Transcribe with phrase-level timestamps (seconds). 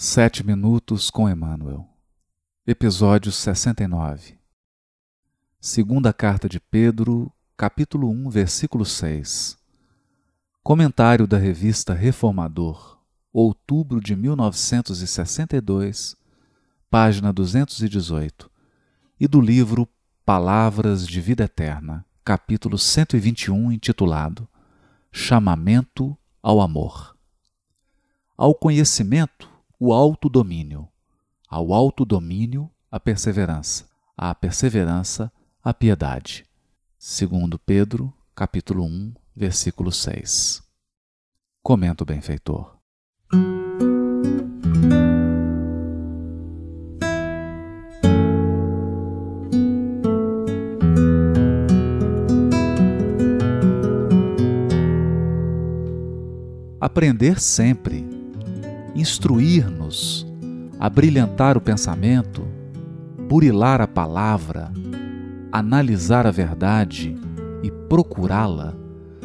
[0.00, 1.84] Sete Minutos com Emmanuel,
[2.64, 4.38] Episódio 69
[5.60, 9.58] Segunda Carta de Pedro, capítulo 1, versículo 6
[10.62, 13.00] Comentário da revista Reformador,
[13.32, 16.16] outubro de 1962,
[16.88, 18.48] página 218,
[19.18, 19.88] e do livro
[20.24, 24.48] Palavras de Vida Eterna, capítulo 121, intitulado
[25.10, 27.16] Chamamento ao Amor.
[28.36, 29.47] Ao conhecimento,
[29.80, 30.88] o autodomínio,
[31.48, 35.30] ao autodomínio, a perseverança, à perseverança,
[35.62, 36.44] a piedade.
[36.98, 40.62] Segundo Pedro, capítulo 1, versículo 6.
[41.62, 42.76] Comenta o benfeitor.
[56.80, 58.17] Aprender sempre
[59.00, 60.26] instruir-nos,
[60.78, 62.46] abrilhantar o pensamento,
[63.28, 64.72] burilar a palavra,
[65.52, 67.16] analisar a verdade
[67.62, 68.74] e procurá-la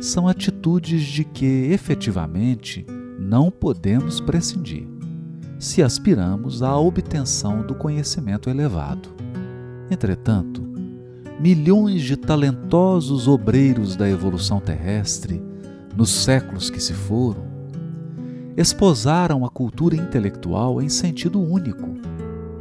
[0.00, 2.86] são atitudes de que efetivamente
[3.18, 4.86] não podemos prescindir,
[5.58, 9.08] se aspiramos à obtenção do conhecimento elevado.
[9.90, 10.62] Entretanto,
[11.40, 15.42] milhões de talentosos obreiros da evolução terrestre,
[15.96, 17.55] nos séculos que se foram,
[18.56, 21.94] esposaram a cultura intelectual em sentido único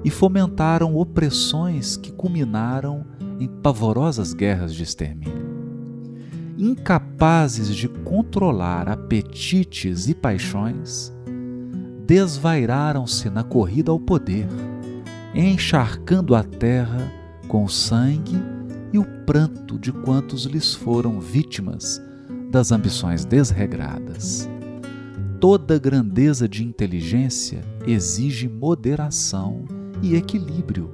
[0.04, 3.06] e fomentaram opressões que culminaram
[3.40, 5.46] em pavorosas guerras de extermínio.
[6.58, 11.12] Incapazes de controlar apetites e paixões,
[12.06, 14.48] desvairaram-se na corrida ao poder,
[15.34, 17.12] encharcando a terra
[17.48, 18.40] com o sangue
[18.94, 22.02] e o pranto de quantos lhes foram vítimas
[22.52, 24.48] das ambições desregradas
[25.46, 29.64] toda grandeza de inteligência exige moderação
[30.02, 30.90] e equilíbrio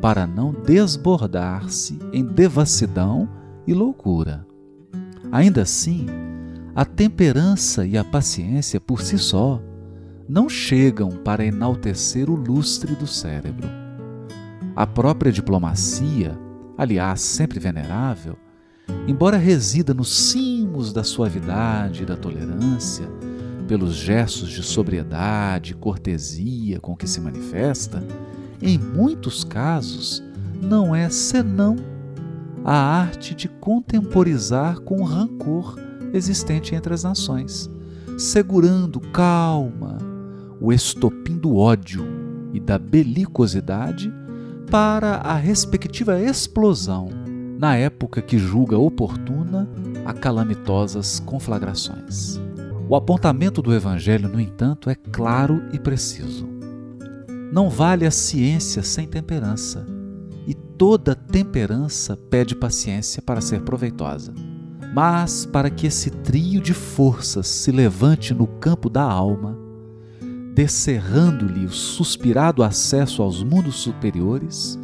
[0.00, 3.28] para não desbordar-se em devassidão
[3.66, 4.46] e loucura.
[5.30, 6.06] Ainda assim,
[6.74, 9.60] a temperança e a paciência por si só
[10.26, 13.68] não chegam para enaltecer o lustre do cérebro.
[14.74, 16.34] A própria diplomacia,
[16.78, 18.38] aliás sempre venerável,
[19.06, 23.06] embora resida nos cimos da suavidade e da tolerância,
[23.72, 28.04] pelos gestos de sobriedade e cortesia com que se manifesta,
[28.60, 30.22] em muitos casos
[30.60, 31.76] não é senão
[32.62, 35.80] a arte de contemporizar com o rancor
[36.12, 37.70] existente entre as nações,
[38.18, 39.96] segurando calma
[40.60, 42.04] o estopim do ódio
[42.52, 44.12] e da belicosidade
[44.70, 47.08] para a respectiva explosão
[47.58, 49.66] na época que julga oportuna
[50.04, 52.41] a calamitosas conflagrações.
[52.92, 56.46] O apontamento do Evangelho, no entanto, é claro e preciso.
[57.50, 59.86] Não vale a ciência sem temperança,
[60.46, 64.34] e toda temperança pede paciência para ser proveitosa.
[64.92, 69.58] Mas, para que esse trio de forças se levante no campo da alma,
[70.54, 74.78] descerrando-lhe o suspirado acesso aos mundos superiores,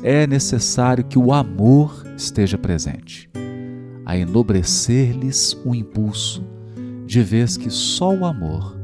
[0.00, 3.28] é necessário que o amor esteja presente,
[4.06, 6.52] a enobrecer-lhes o impulso
[7.12, 8.74] de vez que só o amor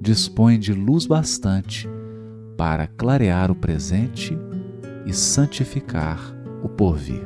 [0.00, 1.88] dispõe de luz bastante
[2.56, 4.36] para clarear o presente
[5.06, 6.18] e santificar
[6.60, 7.24] o porvir.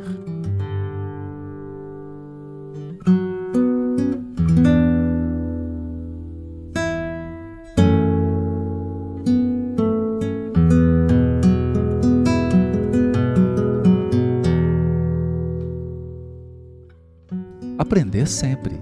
[17.78, 18.78] Aprender sempre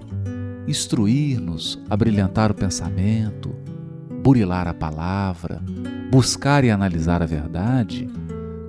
[0.70, 3.54] instruir-nos, abrilhantar o pensamento,
[4.22, 5.62] burilar a palavra,
[6.10, 8.08] buscar e analisar a verdade,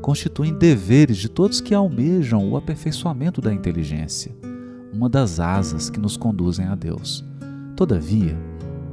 [0.02, 4.36] constituem deveres de todos que almejam o aperfeiçoamento da inteligência,
[4.92, 7.24] uma das asas que nos conduzem a Deus.
[7.76, 8.38] Todavia,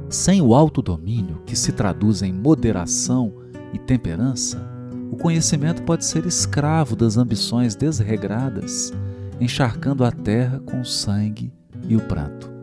[0.07, 3.33] sem o autodomínio, que se traduz em moderação
[3.73, 4.67] e temperança,
[5.11, 8.93] o conhecimento pode ser escravo das ambições desregradas,
[9.39, 11.51] encharcando a terra com o sangue
[11.87, 12.58] e o pranto.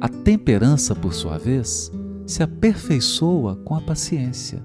[0.00, 1.92] A temperança, por sua vez,
[2.26, 4.64] se aperfeiçoa com a paciência,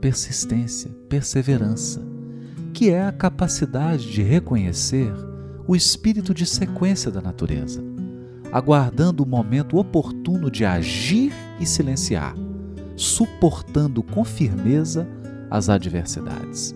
[0.00, 2.02] persistência, perseverança,
[2.72, 5.12] que é a capacidade de reconhecer
[5.68, 7.84] o espírito de sequência da natureza,
[8.50, 12.34] aguardando o momento oportuno de agir e silenciar,
[12.96, 15.06] suportando com firmeza
[15.50, 16.74] as adversidades.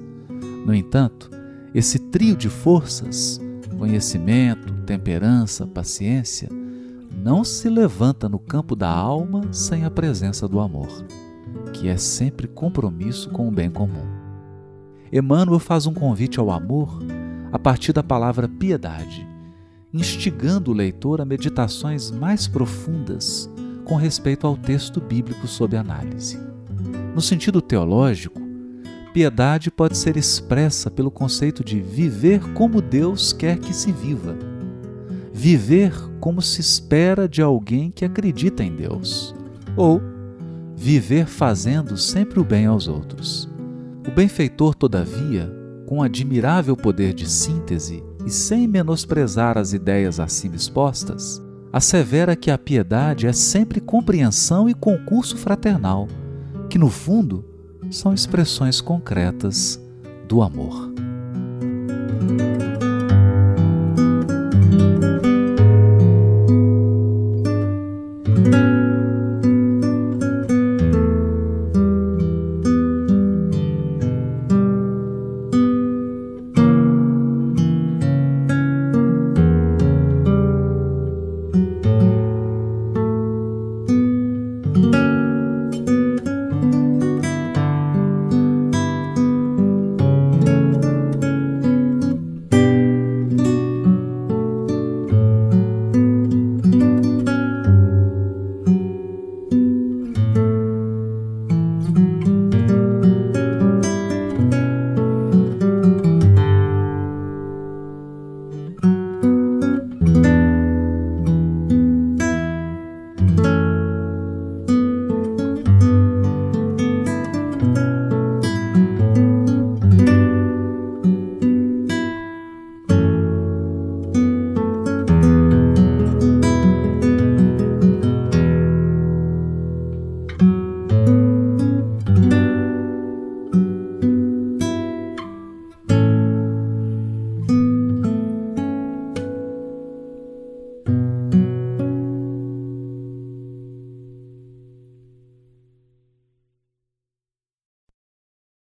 [0.66, 1.30] No entanto,
[1.74, 3.40] esse trio de forças,
[3.78, 6.48] conhecimento, temperança, paciência,
[7.26, 11.04] não se levanta no campo da alma sem a presença do amor,
[11.72, 14.06] que é sempre compromisso com o bem comum.
[15.12, 17.00] Emmanuel faz um convite ao amor
[17.50, 19.26] a partir da palavra piedade,
[19.92, 23.50] instigando o leitor a meditações mais profundas
[23.84, 26.38] com respeito ao texto bíblico sob análise.
[27.12, 28.40] No sentido teológico,
[29.12, 34.45] piedade pode ser expressa pelo conceito de viver como Deus quer que se viva.
[35.38, 39.34] Viver como se espera de alguém que acredita em Deus.
[39.76, 40.00] Ou
[40.74, 43.46] viver fazendo sempre o bem aos outros.
[44.08, 45.52] O benfeitor, todavia,
[45.84, 52.56] com admirável poder de síntese e sem menosprezar as ideias acima expostas, assevera que a
[52.56, 56.08] piedade é sempre compreensão e concurso fraternal,
[56.70, 57.44] que no fundo
[57.90, 59.78] são expressões concretas
[60.26, 60.95] do amor.